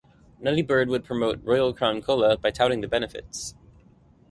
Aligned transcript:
Nutty 0.39 0.63
Bird 0.63 0.89
would 0.89 1.05
promote 1.05 1.43
Royal 1.43 1.75
Crown 1.75 2.01
Cola 2.01 2.35
by 2.35 2.49
touting 2.49 2.81
the 2.81 2.87
benefits. 2.87 3.53